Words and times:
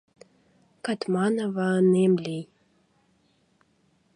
—Катманова 0.85 1.67
ынем 1.79 2.13
лий! 2.23 2.43